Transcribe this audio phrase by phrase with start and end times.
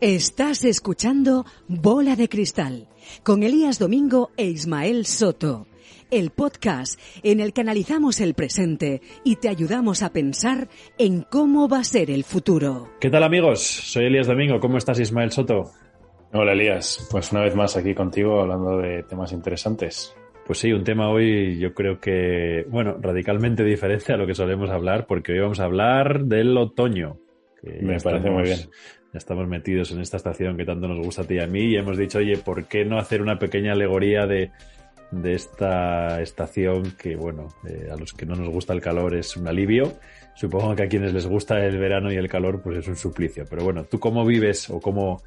[0.00, 2.88] Estás escuchando Bola de Cristal
[3.22, 5.68] con Elías Domingo e Ismael Soto,
[6.10, 11.68] el podcast en el que analizamos el presente y te ayudamos a pensar en cómo
[11.68, 12.90] va a ser el futuro.
[13.00, 13.62] ¿Qué tal amigos?
[13.62, 14.58] Soy Elías Domingo.
[14.58, 15.70] ¿Cómo estás Ismael Soto?
[16.32, 20.12] Hola Elías, pues una vez más aquí contigo hablando de temas interesantes.
[20.44, 24.70] Pues sí, un tema hoy yo creo que, bueno, radicalmente diferente a lo que solemos
[24.70, 27.16] hablar, porque hoy vamos a hablar del otoño.
[27.80, 28.58] Me parece muy bien.
[29.14, 31.66] Ya estamos metidos en esta estación que tanto nos gusta a ti y a mí
[31.66, 34.50] y hemos dicho, oye, ¿por qué no hacer una pequeña alegoría de,
[35.12, 39.36] de esta estación que, bueno, eh, a los que no nos gusta el calor es
[39.36, 39.92] un alivio?
[40.34, 43.44] Supongo que a quienes les gusta el verano y el calor, pues es un suplicio.
[43.48, 45.22] Pero bueno, ¿tú cómo vives o cómo,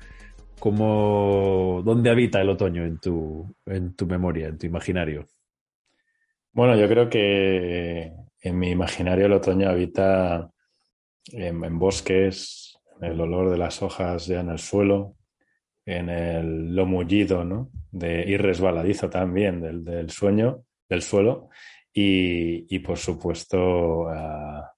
[0.60, 5.28] cómo dónde habita el otoño en tu, en tu memoria, en tu imaginario?
[6.52, 10.52] Bueno, yo creo que en mi imaginario el otoño habita
[11.32, 12.67] en, bosques,
[13.02, 15.16] el olor de las hojas ya en el suelo,
[15.86, 17.70] en el lo mullido, ¿no?
[17.92, 21.50] De, y resbaladizo también del, del sueño, del suelo,
[21.94, 24.72] y, y por supuesto ah,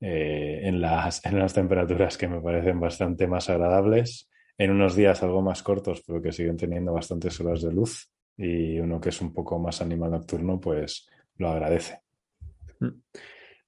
[0.00, 5.22] eh, en, las, en las temperaturas que me parecen bastante más agradables, en unos días
[5.22, 9.20] algo más cortos, pero que siguen teniendo bastantes horas de luz, y uno que es
[9.20, 12.00] un poco más animal nocturno, pues lo agradece.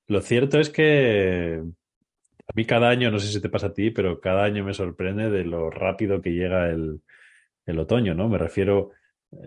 [0.08, 1.62] Lo cierto es que
[2.56, 5.30] mí cada año, no sé si te pasa a ti, pero cada año me sorprende
[5.30, 7.02] de lo rápido que llega el,
[7.66, 8.28] el otoño, ¿no?
[8.28, 8.90] Me refiero,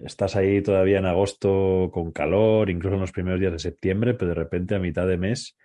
[0.06, 4.30] estás ahí todavía en agosto con calor, incluso en los primeros días de septiembre, pero
[4.30, 5.58] de repente a mitad de mes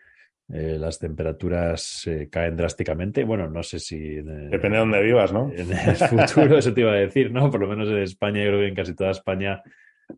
[0.52, 3.24] eh, las temperaturas eh, caen drásticamente.
[3.24, 5.50] Bueno, no sé si en el, Depende de dónde vivas, ¿no?
[5.50, 7.50] en el futuro eso te iba a decir, ¿no?
[7.50, 9.62] Por lo menos en España, yo creo que en casi toda España,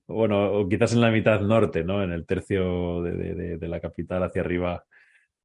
[0.08, 2.02] bueno, o quizás en la mitad norte, ¿no?
[2.02, 4.84] En el tercio de, de- de- de la capital hacia arriba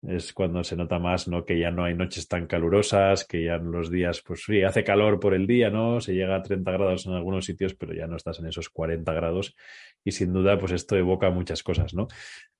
[0.01, 1.45] es cuando se nota más, ¿no?
[1.45, 5.19] Que ya no hay noches tan calurosas, que ya los días, pues sí, hace calor
[5.19, 6.01] por el día, ¿no?
[6.01, 9.13] Se llega a 30 grados en algunos sitios, pero ya no estás en esos 40
[9.13, 9.55] grados
[10.03, 12.07] y sin duda, pues esto evoca muchas cosas, ¿no?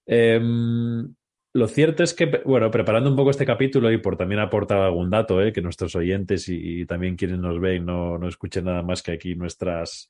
[0.06, 1.13] Em,
[1.53, 5.09] lo cierto es que, bueno, preparando un poco este capítulo y por también aportar algún
[5.09, 5.52] dato, ¿eh?
[5.52, 9.12] que nuestros oyentes y, y también quienes nos ven no, no escuchen nada más que
[9.12, 10.09] aquí nuestras,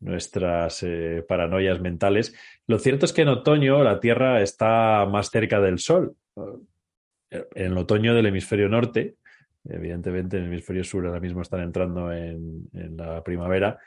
[0.00, 2.34] nuestras eh, paranoias mentales.
[2.66, 6.16] Lo cierto es que en otoño la Tierra está más cerca del Sol.
[7.30, 9.16] En el otoño del hemisferio norte,
[9.68, 13.78] evidentemente en el hemisferio sur ahora mismo están entrando en, la primavera,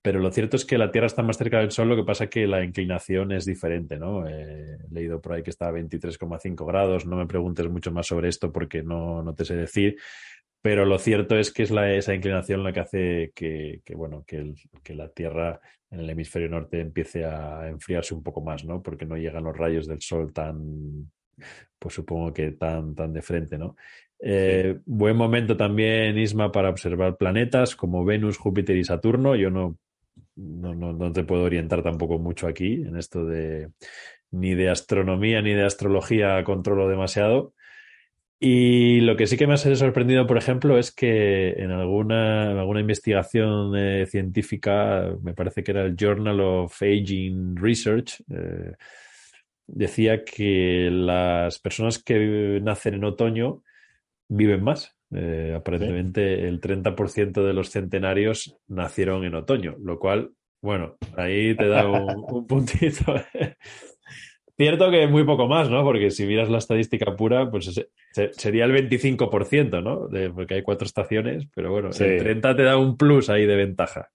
[0.00, 2.28] pero lo cierto es que la Tierra está más cerca del Sol, lo que pasa
[2.28, 4.26] que la inclinación es diferente, ¿no?
[4.26, 8.06] Eh, he leído por ahí que está a 23,5 grados, no me preguntes mucho más
[8.06, 9.96] sobre esto porque no, no te sé decir,
[10.60, 15.08] pero lo cierto es que es esa inclinación la que hace que, bueno, que la
[15.08, 18.82] Tierra en el hemisferio norte empiece a enfriarse un poco más, ¿no?
[18.82, 21.10] Porque no llegan los rayos del Sol tan,
[21.78, 23.76] pues supongo que tan, tan de frente, ¿no?
[24.18, 29.34] Eh, buen momento también, Isma, para observar planetas como Venus, Júpiter y Saturno.
[29.34, 29.78] Yo no,
[30.36, 33.70] no, no, no te puedo orientar tampoco mucho aquí en esto de
[34.30, 37.54] ni de astronomía ni de astrología controlo demasiado.
[38.44, 42.58] Y lo que sí que me ha sorprendido, por ejemplo, es que en alguna, en
[42.58, 48.72] alguna investigación eh, científica, me parece que era el Journal of Aging Research, eh,
[49.66, 53.62] decía que las personas que nacen en otoño
[54.28, 54.96] viven más.
[55.14, 60.30] Eh, aparentemente el 30% de los centenarios nacieron en otoño, lo cual,
[60.62, 63.14] bueno, ahí te da un, un puntito.
[64.56, 65.82] Cierto que muy poco más, ¿no?
[65.82, 70.08] Porque si miras la estadística pura, pues se- se- sería el 25%, ¿no?
[70.08, 72.04] De- porque hay cuatro estaciones, pero bueno, Sí.
[72.04, 74.10] el 30 te da un plus ahí de ventaja.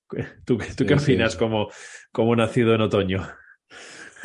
[0.46, 1.12] ¿Tú, qué- tú qué Sí, sí.
[1.14, 1.70] opinas como,
[2.12, 3.24] como nacido en otoño?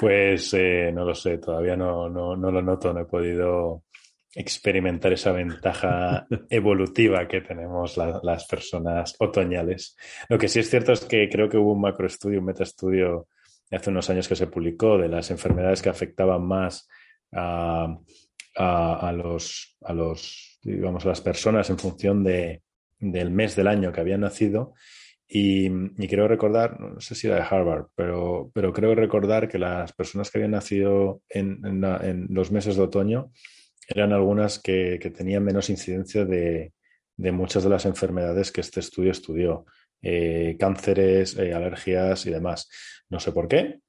[0.03, 3.85] Pues eh, no lo sé, todavía no, no, no lo noto, no he podido
[4.35, 9.97] experimentar esa ventaja evolutiva que tenemos la- las personas otoñales.
[10.29, 13.29] Lo que sí es cierto es que creo que hubo un macroestudio, un metaestudio
[13.71, 16.89] hace unos años que se publicó de las enfermedades que afectaban más
[17.31, 17.97] a,
[18.57, 22.63] a- a los, a los, digamos, a las personas en función de,
[22.99, 24.75] del mes del año que habían nacido.
[25.35, 29.59] Y, y creo recordar, no sé si era de Harvard, pero, pero creo recordar que
[29.59, 33.31] las personas que habían nacido en, en los meses de otoño
[33.89, 36.75] eran algunas que, que tenían menos incidencia de,
[37.17, 39.65] de, muchas de las enfermedades que este estudio estudió,
[40.03, 42.69] eh, cánceres, eh, alergias y demás.
[43.09, 43.81] No sé por qué,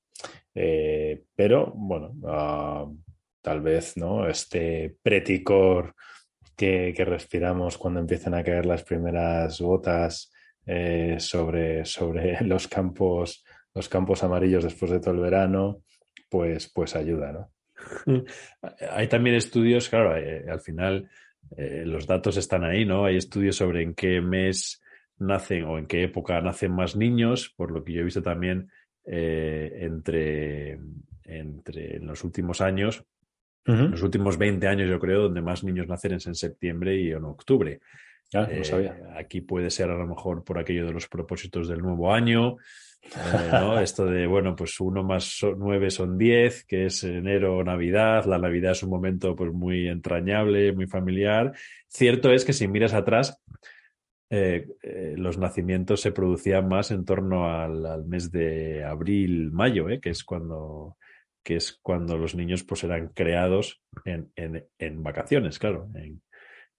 [0.55, 2.97] eh, pero bueno, uh,
[3.41, 4.29] tal vez ¿no?
[4.29, 5.93] este preticor
[6.55, 10.32] que, respiramos cuando empiezan a caer las primeras gotas
[10.65, 13.43] eh, sobre, sobre los campos,
[13.73, 15.83] los campos amarillos después de todo el verano,
[16.29, 17.51] pues, pues ayuda, ¿no?
[18.91, 21.09] Hay también estudios, claro, eh, al final
[21.57, 23.05] eh, los datos están ahí, ¿no?
[23.05, 24.81] Hay estudios sobre en qué mes
[25.19, 28.69] nacen o en qué época nacen más niños, por lo que yo he visto también
[29.05, 30.79] eh, entre,
[31.23, 33.05] entre en los últimos años,
[33.67, 33.89] uh -huh.
[33.89, 37.23] los últimos 20 años yo creo, donde más niños nacen es en septiembre y en
[37.25, 37.79] octubre.
[38.33, 38.97] Ah, no sabía.
[38.97, 42.57] Eh, aquí puede ser a lo mejor por aquello de los propósitos del nuevo año,
[43.03, 43.79] eh, ¿no?
[43.79, 48.25] Esto de, bueno, pues uno más nueve son diez, que es enero o Navidad.
[48.25, 51.53] La Navidad es un momento pues muy entrañable, muy familiar.
[51.87, 53.41] Cierto es que si miras atrás,
[54.29, 59.85] eh, eh, los nacimientos se producían más en torno al, al mes de abril, mayo,
[60.01, 60.97] que es cuando
[61.43, 66.21] que es cuando los niños pues eran creados en, en, en vacaciones, claro, en,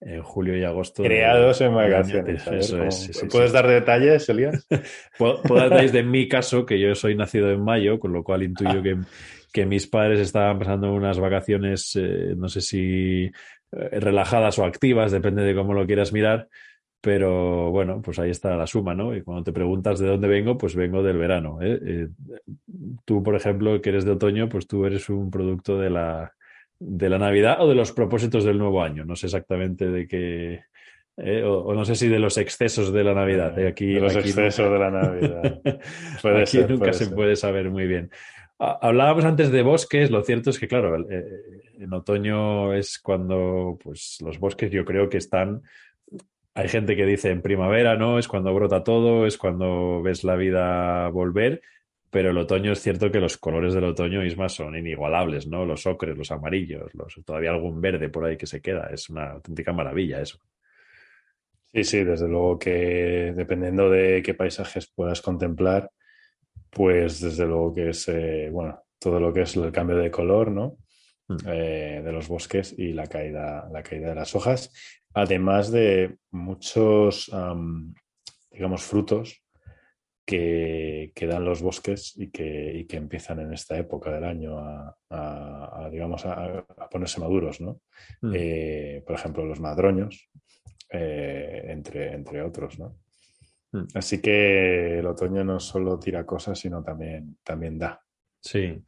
[0.00, 1.02] en julio y agosto.
[1.02, 2.46] Creados en vacaciones.
[2.46, 3.55] Eso es, sí, sí, ¿Puedes sí.
[3.55, 4.67] dar detalles, Elías?
[5.19, 8.23] Puedo, puedo dar detalles de mi caso, que yo soy nacido en mayo, con lo
[8.23, 8.99] cual intuyo que,
[9.52, 15.12] que mis padres estaban pasando unas vacaciones, eh, no sé si eh, relajadas o activas,
[15.12, 16.49] depende de cómo lo quieras mirar.
[17.00, 19.14] Pero bueno, pues ahí está la suma, ¿no?
[19.14, 21.58] Y cuando te preguntas de dónde vengo, pues vengo del verano.
[21.61, 22.08] Eh,
[23.05, 26.32] tú, por ejemplo, que eres de otoño, pues tú eres un producto de la,
[26.86, 29.04] de la Navidad o de los propósitos del nuevo año.
[29.04, 30.64] No sé exactamente de qué.
[31.16, 33.58] Eh, o, o, no sé si de los excesos de la Navidad.
[33.58, 33.69] ¿eh?
[33.69, 34.72] Aquí, de los aquí excesos nunca...
[34.72, 35.60] de la Navidad.
[36.20, 37.14] Puede aquí ser, nunca puede se ser.
[37.14, 38.10] puede saber muy bien.
[38.58, 41.25] Hablábamos antes de bosques, lo cierto es que, claro, eh,
[41.78, 45.62] en otoño es cuando pues, los bosques yo creo que están
[46.54, 48.19] hay gente que dice en primavera, ¿no?
[48.19, 51.62] Es cuando brota todo, es cuando ves la vida volver,
[52.14, 55.64] pero el otoño es cierto que los colores del otoño, Isma, son inigualables, ¿no?
[55.64, 58.88] Los ocres, los amarillos, los, todavía algún verde por ahí que se queda.
[58.93, 60.38] Es una auténtica maravilla eso.
[61.72, 65.90] Sí, sí, desde luego que dependiendo de qué paisajes puedas contemplar,
[66.70, 70.52] pues desde luego que es, eh, bueno, todo lo que es el cambio de color,
[70.52, 70.76] ¿no?
[71.26, 71.37] Mm.
[71.49, 74.72] Eh, de los bosques y la caída, la caída de las hojas,
[75.14, 77.93] además de muchos, um,
[78.52, 79.44] digamos, frutos
[80.25, 84.59] que, que, dan los bosques y que, y que, empiezan en esta época del año
[84.59, 87.81] a, a, a digamos, a, a, ponerse maduros, ¿no?
[88.23, 88.32] Mm.
[88.35, 90.31] Eh, por ejemplo, los madroños,
[90.91, 92.99] eh, entre, entre otros, ¿no?
[93.73, 93.85] Mm.
[93.94, 98.00] Así que el otoño no solo tira cosas, sino también, también da.
[98.41, 98.82] Sí,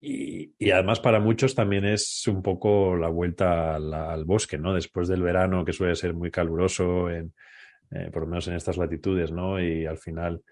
[0.00, 4.74] y, y, además para muchos también es un poco la vuelta al, al, bosque, ¿no?
[4.74, 7.32] Después del verano, que suele ser muy caluroso, en,
[7.90, 9.60] eh, por lo menos en estas latitudes, ¿no?
[9.62, 10.42] Y al final,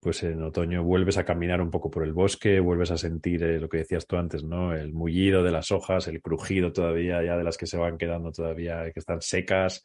[0.00, 3.58] pues en otoño vuelves a caminar un poco por el bosque, vuelves a sentir eh,
[3.60, 4.74] lo que decías tú antes, ¿no?
[4.74, 8.32] El mullido de las hojas, el crujido todavía ya de las que se van quedando
[8.32, 9.82] todavía, que están secas,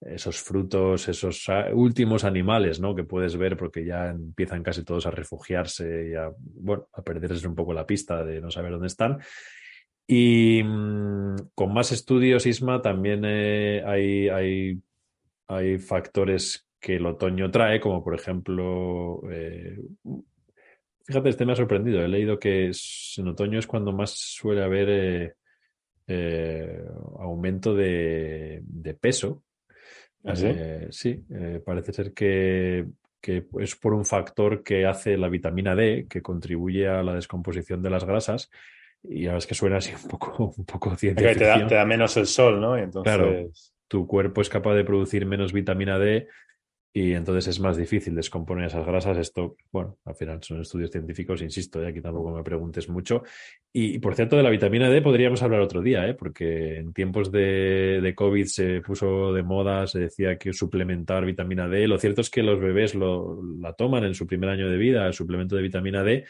[0.00, 2.94] esos frutos, esos últimos animales, ¿no?
[2.94, 7.46] Que puedes ver porque ya empiezan casi todos a refugiarse y a, bueno, a perderse
[7.46, 9.18] un poco la pista de no saber dónde están.
[10.06, 14.82] Y mmm, con más estudios, Isma, también eh, hay, hay,
[15.46, 19.78] hay, factores que el otoño trae, como por ejemplo, eh,
[21.04, 22.02] fíjate, este me ha sorprendido.
[22.02, 25.34] He leído que es, en otoño es cuando más suele haber eh,
[26.06, 26.82] eh
[27.18, 29.44] aumento de, de peso
[30.24, 30.54] ¿Ah, sí?
[30.90, 31.24] Sí,
[31.64, 32.86] parece ser que,
[33.20, 37.82] que, es por un factor que hace la vitamina D, que contribuye a la descomposición
[37.82, 38.50] de las grasas.
[39.02, 41.86] Y ahora es que suena así un poco, un poco okay, te, da, te, da,
[41.86, 42.76] menos el sol, ¿no?
[42.76, 43.14] Entonces...
[43.14, 43.50] Claro,
[43.88, 46.28] tu cuerpo es capaz de producir menos vitamina D
[46.92, 49.16] y entonces es más difícil descomponer esas grasas.
[49.16, 51.88] Esto, bueno, al final son estudios científicos, insisto, ¿eh?
[51.88, 53.22] aquí tampoco me preguntes mucho.
[53.72, 56.14] Y, y, por cierto, de la vitamina D podríamos hablar otro día, ¿eh?
[56.14, 61.68] porque en tiempos de, de, COVID se puso de moda, se decía que suplementar vitamina
[61.68, 61.86] D.
[61.86, 65.06] Lo cierto es que los bebés lo, la toman en su primer año de vida,
[65.06, 66.24] el suplemento de vitamina D,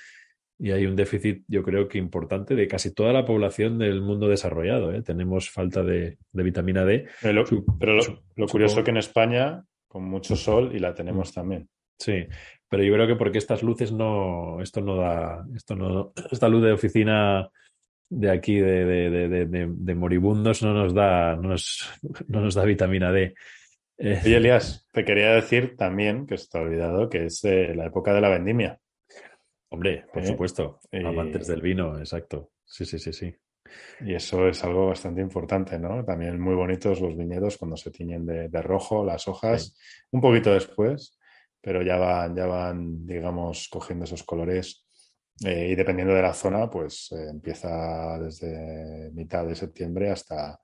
[0.58, 4.28] y hay un déficit, yo creo que importante, de casi toda la población del mundo
[4.28, 4.92] desarrollado.
[4.92, 5.00] ¿eh?
[5.00, 7.06] Tenemos falta de, de vitamina D.
[7.22, 11.34] Pero lo, pero lo, lo curioso que en España con mucho sol y la tenemos
[11.34, 11.68] también.
[11.98, 12.24] Sí,
[12.68, 16.62] pero yo creo que porque estas luces no, esto no da, esto no, esta luz
[16.62, 17.50] de oficina
[18.08, 21.90] de aquí de, de, de, de moribundos no nos da, no nos,
[22.28, 23.34] no nos da vitamina D.
[23.98, 24.20] Eh.
[24.24, 28.20] Oye, Elias, te quería decir también, que está olvidado, que es eh, la época de
[28.20, 28.78] la vendimia.
[29.70, 30.26] Hombre, por ¿Eh?
[30.26, 32.52] supuesto, amantes del vino, exacto.
[32.64, 33.34] Sí, sí, sí, sí.
[34.00, 36.04] Y eso es algo bastante importante, ¿no?
[36.04, 40.06] También muy bonitos los viñedos cuando se tiñen de, de rojo, las hojas, sí.
[40.12, 41.18] un poquito después,
[41.60, 44.86] pero ya van, ya van, digamos, cogiendo esos colores.
[45.44, 50.60] Eh, y dependiendo de la zona, pues eh, empieza desde mitad de septiembre hasta,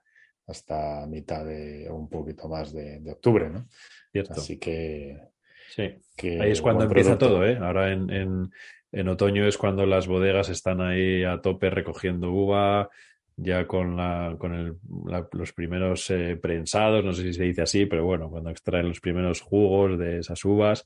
[0.46, 3.66] hasta mitad de, o un poquito más de, de octubre, ¿no?
[4.12, 4.34] Cierto.
[4.34, 5.18] Así que...
[5.68, 7.36] Sí, que ahí es cuando empieza producto.
[7.36, 7.58] todo, ¿eh?
[7.60, 8.50] Ahora en, en,
[8.96, 12.88] en, otoño es cuando las bodegas están ahí a tope recogiendo uva,
[13.36, 14.76] ya con, la, con el,
[15.32, 19.00] los primeros eh, prensados, no sé si se dice así, pero bueno, cuando extraen los
[19.00, 20.84] primeros jugos de esas uvas.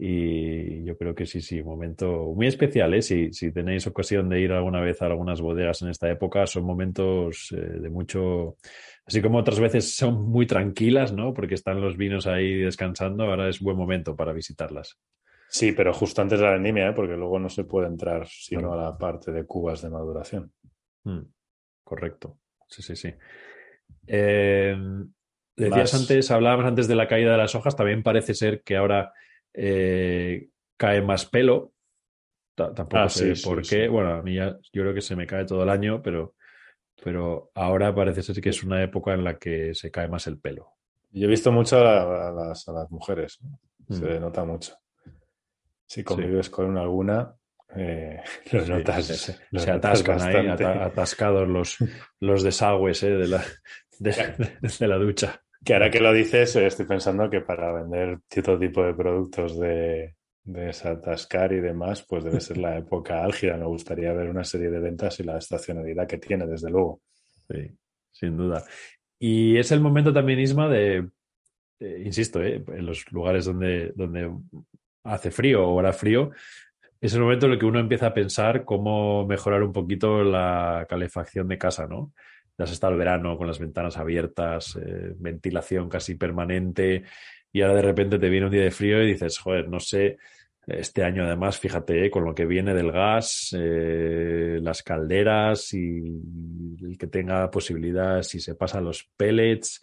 [0.00, 3.02] Y yo creo que sí, sí, momento muy especial, ¿eh?
[3.02, 6.64] Si, si tenéis ocasión de ir alguna vez a algunas bodegas en esta época, son
[6.64, 8.56] momentos eh, de mucho,
[9.04, 11.34] así como otras veces son muy tranquilas, ¿no?
[11.34, 14.98] Porque están los vinos ahí descansando, ahora es buen momento para visitarlas.
[15.50, 16.92] Sí, pero justo antes de la vendimia, ¿eh?
[16.92, 18.80] porque luego no se puede entrar sino claro.
[18.80, 20.52] a la parte de cubas de maduración.
[21.04, 21.22] Mm,
[21.82, 22.38] correcto,
[22.68, 23.14] sí, sí, sí.
[24.06, 24.76] Eh,
[25.56, 26.02] decías Más...
[26.02, 29.12] antes, hablábamos antes de la caída de las hojas, también parece ser que ahora
[29.54, 31.72] eh, cae más pelo.
[32.54, 33.82] T tampoco ah, sé sí, por sí, qué.
[33.84, 33.88] Sí.
[33.88, 36.34] Bueno, a mí ya, yo creo que se me cae todo el año, pero,
[37.02, 40.38] pero ahora parece ser que es una época en la que se cae más el
[40.38, 40.74] pelo.
[41.10, 43.58] Yo he visto mucho a, a, las, a las, mujeres, ¿no?
[43.96, 44.20] se mm.
[44.20, 44.74] nota mucho.
[45.88, 47.34] Si convives con alguna,
[47.74, 48.20] eh,
[48.52, 49.06] los notas.
[49.06, 50.64] Se, los se notas atascan bastante.
[50.66, 51.78] ahí, atascados los,
[52.20, 53.44] los desagües eh, de, la,
[53.98, 54.14] de,
[54.78, 55.42] de, la ducha.
[55.64, 59.58] Que ahora que lo dices, eh, estoy pensando que para vender cierto tipo de productos
[59.58, 60.14] de,
[60.44, 63.56] de desatascar y demás, pues debe ser la época álgida.
[63.56, 67.00] Me gustaría ver una serie de ventas y la estacionalidad que tiene, desde luego.
[67.50, 67.70] Sí,
[68.12, 68.62] sin duda.
[69.18, 71.08] Y es el momento también, Isma, de,
[71.80, 74.30] eh, insisto, eh, en los lugares donde, donde
[75.04, 76.30] hace frío o hará frío,
[77.00, 80.86] es el momento en el que uno empieza a pensar cómo mejorar un poquito la
[80.88, 82.12] calefacción de casa, ¿no?
[82.56, 87.04] Ya has estado el verano con las ventanas abiertas, eh, ventilación casi permanente,
[87.52, 90.18] y ahora de repente te viene un día de frío y dices, joder, no sé,
[90.66, 96.20] este año además, fíjate, eh, con lo que viene del gas, eh, las calderas y
[96.82, 99.82] el que tenga posibilidad, si se pasa los pellets,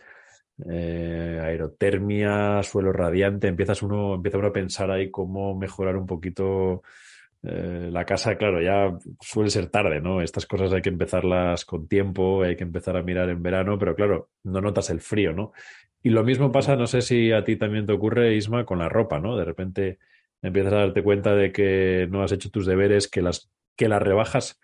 [0.70, 6.84] eh, aerotermia, suelo radiante, empiezas uno, empieza uno a pensar ahí cómo mejorar un poquito
[7.44, 10.22] eh, la casa, claro, ya suele ser tarde, ¿no?
[10.22, 13.96] Estas cosas hay que empezarlas con tiempo, hay que empezar a mirar en verano, pero
[13.96, 15.52] claro, no notas el frío, ¿no?
[16.02, 18.90] Y lo mismo pasa, no sé si a ti también te ocurre, Isma, con la
[18.90, 19.36] ropa, ¿no?
[19.36, 20.00] De repente
[20.42, 24.02] empiezas a darte cuenta de que no has hecho tus deberes, que las, que las
[24.02, 24.60] rebajas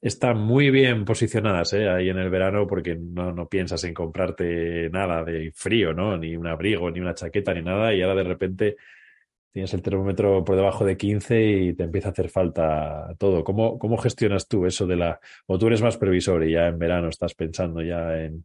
[0.00, 1.88] están muy bien posicionadas ¿eh?
[1.88, 6.16] ahí en el verano porque no, no, piensas en comprarte nada de frío, ¿no?
[6.16, 8.76] Ni un abrigo, ni una chaqueta, ni nada, y ahora de repente
[9.52, 13.42] tienes el termómetro por debajo de 15 y te empieza a hacer falta todo.
[13.42, 15.18] ¿Cómo, cómo gestionas tú eso de la...
[15.46, 18.44] o tú eres más previsor y ya en verano estás pensando ya en,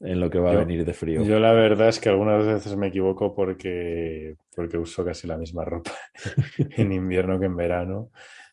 [0.00, 1.24] en lo que va yo, a venir de frío?
[1.24, 5.64] Yo la verdad es que algunas veces me equivoco porque, porque uso casi la misma
[5.64, 5.92] ropa
[6.76, 8.10] en invierno que en verano.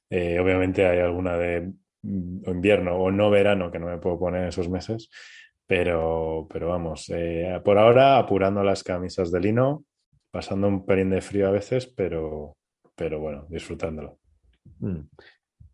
[0.09, 1.71] Eh, obviamente hay alguna de
[2.03, 5.09] invierno o no verano que no me puedo poner esos meses,
[5.67, 9.85] pero, pero vamos, eh, por ahora apurando las camisas de lino,
[10.31, 12.53] pasando un pelín de frío a veces, pero,
[12.95, 14.19] pero bueno, disfrutándolo.
[14.79, 15.01] Mm.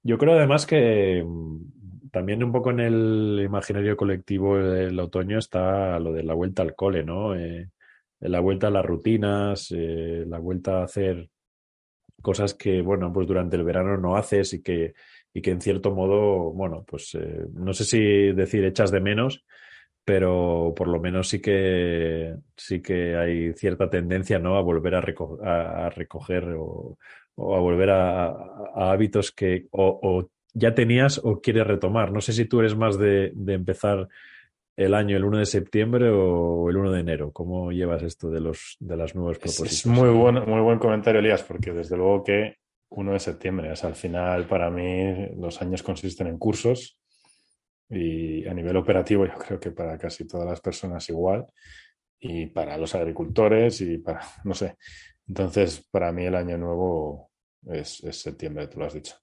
[0.04, 6.00] Yo creo además que mm, también un poco en el imaginario colectivo del otoño está
[6.00, 7.36] lo de la vuelta al cole, ¿no?
[7.36, 7.70] Eh,
[8.20, 11.30] la vuelta a las rutinas, eh, la vuelta a hacer
[12.22, 14.94] cosas que, bueno, pues durante el verano no haces y que,
[15.38, 18.00] y que en cierto modo, bueno, pues eh, no sé si
[18.32, 19.46] decir echas de menos,
[20.04, 24.58] pero por lo menos sí que sí que hay cierta tendencia ¿no?
[24.58, 26.98] a volver a, reco a, a recoger o,
[27.36, 32.12] o, a volver a, a hábitos que o, o, ya tenías o quieres retomar.
[32.12, 34.08] No sé si tú eres más de, de, empezar
[34.76, 37.32] el año el 1 de septiembre o el 1 de enero.
[37.32, 39.72] ¿Cómo llevas esto de los de las nuevas propuestas?
[39.72, 42.56] Es, es muy buen, muy buen comentario, Elías, porque desde luego que
[42.90, 47.00] 1 de septiembre, o sea, al final para mí los años consisten en cursos
[47.90, 51.46] y a nivel operativo yo creo que para casi todas las personas igual
[52.20, 54.78] y para los agricultores y para, no sé.
[55.28, 57.32] Entonces, para mí el año nuevo
[57.66, 59.16] es, septiembre, tú lo has dicho.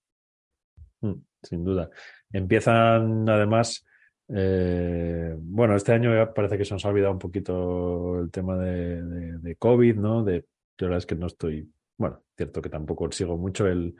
[1.00, 1.90] Mm, sin duda.
[2.30, 3.86] Empiezan además,
[4.28, 8.56] eh, bueno, este año ya parece que se nos ha olvidado un poquito el tema
[8.58, 10.22] de, de, de COVID, ¿no?
[10.22, 10.44] De,
[10.78, 13.94] yo la verdad es que no estoy, bueno, cierto que tampoco sigo mucho el,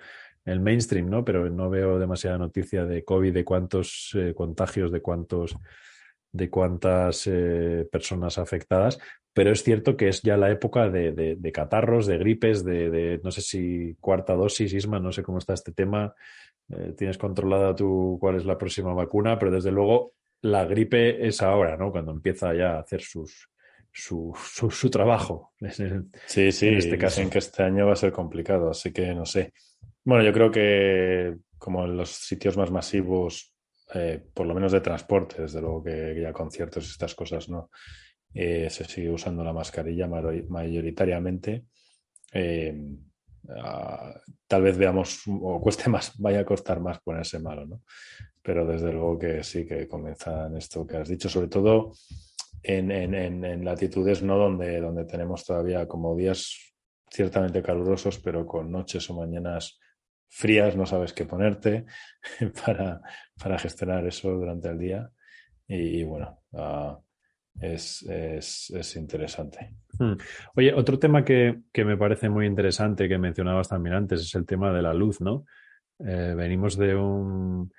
[0.45, 1.25] el mainstream, ¿no?
[1.25, 5.57] Pero no veo demasiada noticia de COVID, de cuántos eh, contagios, de cuántos
[6.35, 8.99] de cuántas eh, personas afectadas,
[9.33, 13.21] pero es cierto que es ya la época de, de, catarros, de gripes, de, de,
[13.23, 16.13] no sé si cuarta dosis, Isma, no sé cómo está este tema,
[16.71, 21.41] eh, tienes controlada tú cuál es la próxima vacuna, pero desde luego la gripe es
[21.41, 21.93] ahora, ¿no?
[21.93, 23.49] Cuando empieza ya a hacer sus,
[23.95, 25.53] su, su, su trabajo.
[26.27, 27.21] Sí, sí, en este caso.
[27.21, 29.53] dicen que este año va a ser complicado, así que no sé.
[30.03, 33.55] Bueno, yo creo que como en los sitios más masivos,
[33.95, 37.71] eh, por lo menos de transporte, desde luego que ya conciertos y estas cosas, ¿no?
[38.35, 41.67] Eh, se sigue usando la mascarilla mayoritariamente.
[42.33, 42.75] Eh,
[44.49, 47.83] tal vez veamos, o cueste más, vaya a costar más ponerse malo, ¿no?
[48.43, 51.93] Pero desde luego que sí que comienzan esto que has dicho, sobre todo
[52.64, 56.75] en, en- en- latitudes no donde, donde tenemos todavía como días
[57.11, 59.78] ciertamente calurosos, pero con noches o mañanas
[60.28, 61.85] frías, no sabes qué ponerte
[62.64, 63.00] para,
[63.40, 65.11] para gestionar eso durante el día.
[65.68, 66.99] Y, bueno, ah,
[67.61, 69.76] es, es, es interesante.
[70.56, 74.44] Oye, otro tema que, que me parece muy interesante que mencionabas también antes es el
[74.44, 75.44] tema de la luz, ¿no?
[76.00, 77.73] Eh, venimos de un,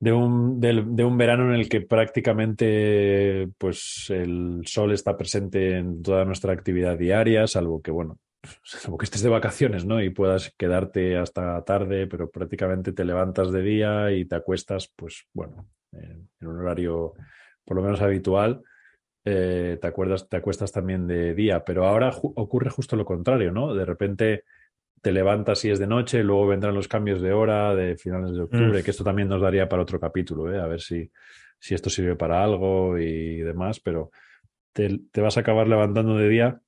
[0.00, 5.76] de un, del- de un verano en el que prácticamente pues, el sol está presente
[5.78, 8.18] en toda nuestra actividad diaria, salvo que, bueno,
[8.62, 10.02] salvo que estés de vacaciones, ¿no?
[10.02, 15.26] Y puedas quedarte hasta tarde, pero prácticamente te levantas de día y te acuestas, pues,
[15.32, 17.14] bueno, en, un horario
[17.64, 18.62] por lo menos habitual
[19.24, 23.74] eh, te acuerdas, te acuestas también de día, pero ahora ocurre justo lo contrario, ¿no?
[23.74, 24.44] De repente
[25.00, 28.42] te levantas y es de noche, luego vendrán los cambios de hora de finales de
[28.42, 28.82] octubre, Mm.
[28.84, 30.58] que esto también nos daría para otro capítulo, ¿eh?
[30.60, 31.10] A ver si,
[31.58, 34.10] si esto sirve para algo y demás, pero
[34.72, 36.60] te, te vas a acabar levantando de día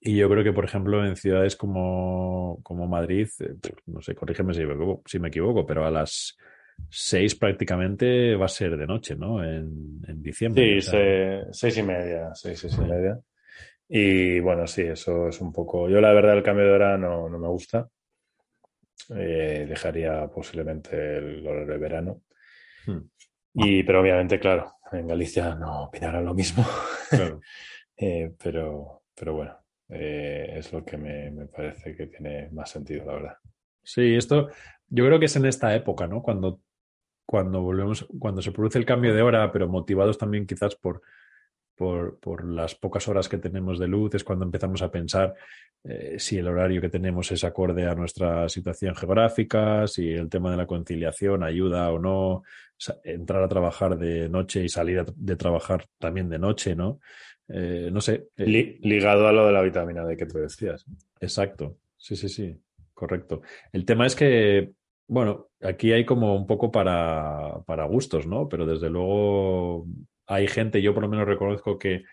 [0.00, 3.54] y yo creo que, por ejemplo, en ciudades como, como Madrid, eh,
[3.86, 6.36] no sé, corrígeme si me equivoco, si me equivoco, pero a las
[6.90, 9.42] seis prácticamente va a ser de noche, ¿no?
[9.44, 10.80] En, en diciembre.
[10.82, 13.18] Sí, o sea, se- seis y media, seis, seis y media.
[13.96, 15.88] Y bueno, sí, eso es un poco.
[15.88, 17.88] Yo, la verdad, el cambio de hora no, no me gusta.
[19.10, 22.22] Eh, dejaría posiblemente el horario de verano.
[22.86, 23.02] Hmm.
[23.54, 26.66] Y, pero obviamente, claro, en Galicia no opinarán lo mismo.
[27.08, 27.40] claro.
[27.96, 29.56] Eh, pero, pero bueno,
[29.88, 33.36] eh, es lo que me, me parece que tiene más sentido, la verdad.
[33.84, 34.48] Sí, esto
[34.88, 36.20] yo creo que es en esta época, ¿no?
[36.20, 36.60] Cuando,
[37.24, 41.02] cuando volvemos, cuando se produce el cambio de hora, pero motivados también quizás por,
[41.76, 45.34] por, por las pocas horas que tenemos de luz, es cuando empezamos a pensar
[45.84, 50.50] eh, si el horario que tenemos es acorde a nuestra situación geográfica, si el tema
[50.50, 52.42] de la conciliación ayuda o no,
[53.04, 57.00] entrar a trabajar de noche y salir a- de trabajar también de noche, ¿no?
[57.48, 58.28] Eh, no sé.
[58.36, 60.84] eh, Li- ligado a lo de la vitamina D que tú decías.
[61.20, 62.56] Exacto, sí, sí, sí,
[62.94, 63.42] correcto.
[63.72, 64.72] El tema es que,
[65.06, 68.48] bueno, aquí hay como un poco para, para gustos, ¿no?
[68.48, 69.86] Pero desde luego
[70.26, 72.04] hay gente, yo por lo menos reconozco que,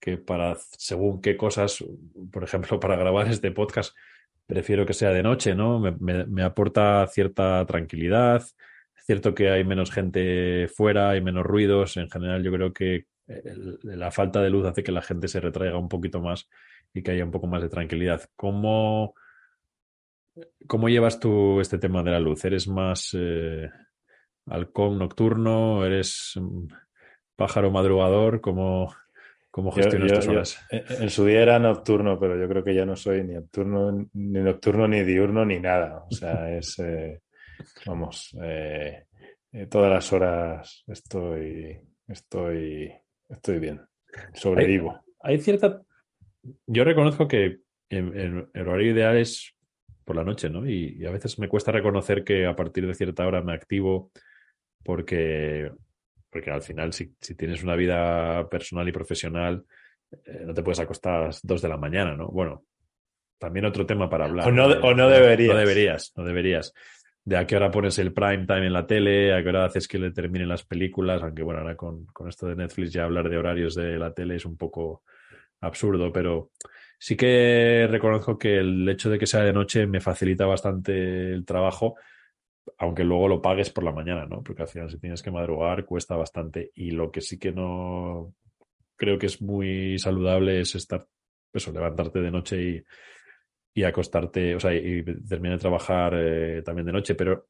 [0.00, 1.84] que para según qué cosas,
[2.32, 3.96] por ejemplo, para grabar este podcast,
[4.46, 5.78] prefiero que sea de noche, ¿no?
[5.80, 5.92] Me,
[6.26, 8.42] me- aporta cierta tranquilidad.
[8.96, 11.96] Es cierto que hay menos gente fuera, hay menos ruidos.
[11.96, 13.06] En general, yo creo que
[13.82, 16.48] la falta de luz hace que la gente se retraiga un poquito más
[16.94, 18.22] y que haya un poco más de tranquilidad.
[18.36, 19.14] ¿Cómo,
[20.66, 22.44] cómo llevas tú este tema de la luz?
[22.44, 23.68] ¿Eres más eh,
[24.46, 25.84] halcón nocturno?
[25.84, 26.34] ¿Eres
[27.38, 28.40] pájaro madrugador?
[28.40, 28.92] ¿Cómo,
[29.50, 30.66] cómo gestionas tus horas?
[30.70, 34.08] en en su día era nocturno, pero yo creo que ya no soy ni nocturno,
[34.12, 36.04] ni nocturno, ni diurno, ni nada.
[36.10, 37.22] O sea, es, eh,
[37.86, 39.04] vamos, eh,
[39.52, 42.92] eh, todas las horas estoy, estoy,
[43.28, 43.80] estoy bien.
[44.34, 45.00] Sobrevivo.
[45.20, 45.80] Hay cierta.
[46.66, 49.54] Yo reconozco que el horario ideal es
[50.04, 50.66] por la noche, ¿no?
[50.68, 54.10] Y, y a veces me cuesta reconocer que a partir de cierta hora me activo
[54.82, 55.70] porque,
[56.38, 59.64] porque al final, si, si tienes una vida personal y profesional,
[60.24, 62.28] eh, no te puedes acostar a las dos de la mañana, ¿no?
[62.28, 62.64] Bueno,
[63.38, 64.48] también otro tema para hablar.
[64.48, 65.52] O no- o no deberías.
[65.54, 66.74] No deberías, no deberías.
[67.24, 69.86] De a qué hora pones el prime time en la tele, a qué hora haces
[69.86, 73.28] que le terminen las películas, aunque bueno, ahora con, con esto de Netflix ya hablar
[73.28, 75.02] de horarios de la tele es un poco
[75.60, 76.50] absurdo, pero
[76.98, 81.44] sí que reconozco que el hecho de que sea de noche me facilita bastante el
[81.44, 81.96] trabajo,
[82.78, 84.42] aunque luego lo pagues por la mañana, ¿no?
[84.42, 88.34] Porque al final si tienes que madrugar cuesta bastante y lo que sí que no
[88.96, 91.06] creo que es muy saludable es estar,
[91.52, 92.84] eso, levantarte de noche y,
[93.74, 97.46] y acostarte, o sea, y terminar de trabajar eh, también de noche, pero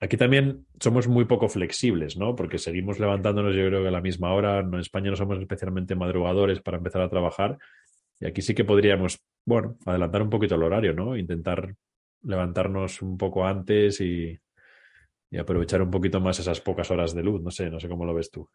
[0.00, 2.34] aquí también somos muy poco flexibles, ¿no?
[2.34, 4.60] Porque seguimos levantándonos, yo creo que a la misma hora.
[4.60, 7.58] En España no somos especialmente madrugadores para empezar a trabajar.
[8.20, 11.16] Y aquí sí que podríamos, bueno, adelantar un poquito el horario, ¿no?
[11.16, 11.74] Intentar
[12.22, 14.38] levantarnos un poco antes y,
[15.30, 17.42] y aprovechar un poquito más esas pocas horas de luz.
[17.42, 18.48] No sé, no sé cómo lo ves tú.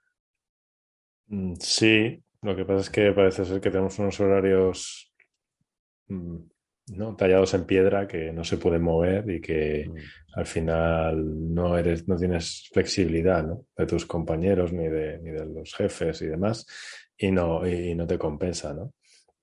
[1.27, 5.11] Mm, Sí, lo que pasa es que parece ser que tenemos unos horarios
[6.07, 6.37] mm,
[6.97, 7.15] ¿no?
[7.15, 9.97] tallados en piedra que no se pueden mover y que Mm.
[10.35, 13.65] al final no eres, no tienes flexibilidad ¿no?
[13.77, 16.65] de tus compañeros ni de, ni de los jefes y demás,
[17.17, 18.93] y no, y no te compensa, ¿no?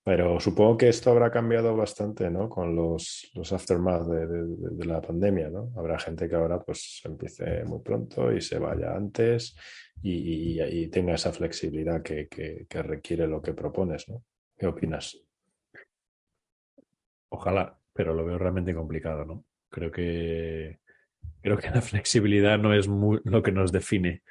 [0.09, 2.49] Pero supongo que esto habrá cambiado bastante, ¿no?
[2.49, 5.71] Con los, los aftermath de, la pandemia, ¿no?
[5.77, 9.55] Habrá gente que ahora pues empiece muy pronto y se vaya antes
[10.03, 14.25] y, y- tenga esa flexibilidad que, que- requiere lo que propones, ¿no?
[14.57, 15.14] ¿Qué opinas?
[17.29, 19.44] Ojalá, pero lo veo realmente complicado, ¿no?
[19.68, 20.79] Creo que
[21.42, 24.23] creo que la flexibilidad no es lo que nos define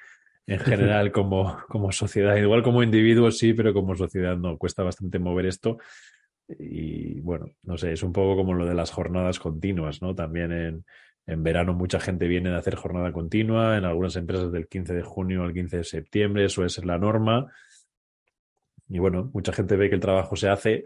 [0.48, 2.36] en general como, como sociedad.
[2.38, 4.58] Igual como individuos sí, pero como sociedad no.
[4.58, 5.78] Cuesta bastante mover esto.
[6.48, 10.16] Y bueno, no sé, es un poco como lo de las jornadas continuas, ¿no?
[10.16, 10.86] También en,
[11.26, 15.04] en verano mucha gente viene de hacer jornada continua, en algunas empresas del 15 de
[15.04, 17.52] junio al 15 de septiembre, eso es la norma.
[18.88, 20.86] Y bueno, mucha gente ve que el trabajo se hace,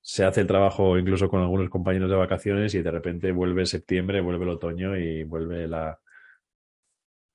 [0.00, 4.20] se hace el trabajo incluso con algunos compañeros de vacaciones y de repente vuelve septiembre,
[4.20, 6.00] vuelve el otoño y vuelve la,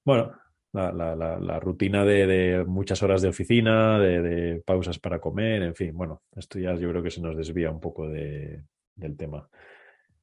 [0.04, 0.34] bueno,
[0.74, 5.20] la, la- la- la rutina de, de muchas horas de oficina, de, de pausas para
[5.20, 8.64] comer, en fin, bueno, esto ya yo creo que se nos desvía un poco de-
[8.96, 9.48] del tema.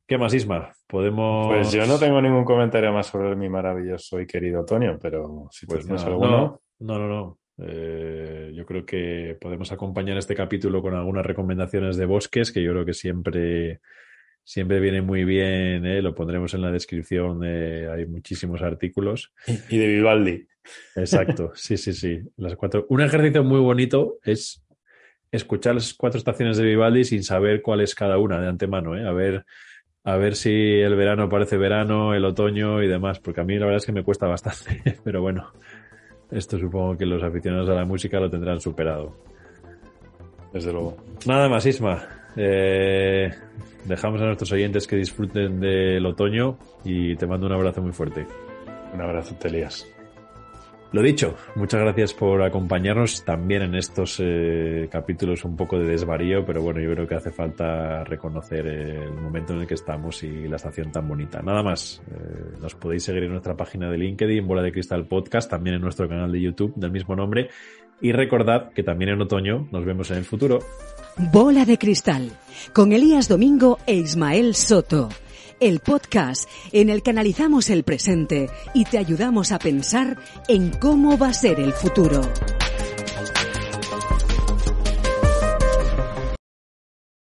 [0.06, 0.72] ¿Qué más, Isma?
[0.86, 1.48] Podemos...
[1.48, 5.66] Pues yo no tengo ningún comentario más sobre mi maravilloso y querido otoño, pero si
[5.66, 7.08] Pues tienes nada, alguno, no, no, no.
[7.08, 7.38] no.
[7.60, 12.70] Eh, yo creo que podemos acompañar este capítulo con algunas recomendaciones de bosques que yo
[12.72, 13.80] creo que siempre,
[14.48, 15.84] siempre viene muy bien.
[15.84, 16.00] ¿eh?
[16.00, 17.42] Lo pondremos en la descripción.
[17.44, 19.30] eh, hay muchísimos artículos.
[19.46, 20.46] y, y de Vivaldi.
[20.96, 22.20] Exacto, sí, sí, sí.
[22.38, 22.86] Las cuatro.
[22.88, 24.64] Un ejercicio muy bonito es
[25.30, 29.06] escuchar las cuatro estaciones de Vivaldi sin saber cuál es cada una de antemano, ¿eh?
[29.06, 29.44] A ver,
[30.04, 33.66] a ver si el verano parece verano, el otoño y demás, porque a mí la
[33.66, 35.52] verdad es que me cuesta bastante, pero bueno,
[36.30, 39.14] esto supongo que los aficionados a la música lo tendrán superado.
[40.54, 40.96] Desde luego.
[41.26, 42.17] Nada más, Isma.
[42.40, 43.30] Eh,
[43.84, 48.26] dejamos a nuestros oyentes que disfruten del otoño y te mando un abrazo muy fuerte.
[48.94, 49.86] Un abrazo, Telías.
[50.90, 56.46] Lo dicho, muchas gracias por acompañarnos también en estos eh, capítulos un poco de desvarío,
[56.46, 60.48] pero bueno, yo creo que hace falta reconocer el momento en el que estamos y
[60.48, 61.42] la estación tan bonita.
[61.42, 65.50] Nada más, eh, nos podéis seguir en nuestra página de LinkedIn, Bola de Cristal Podcast,
[65.50, 67.50] también en nuestro canal de YouTube del mismo nombre.
[68.00, 70.60] Y recordad que también en otoño nos vemos en el futuro.
[71.32, 72.30] Bola de Cristal,
[72.72, 75.08] con Elías Domingo e Ismael Soto.
[75.58, 81.18] El podcast en el que analizamos el presente y te ayudamos a pensar en cómo
[81.18, 82.20] va a ser el futuro.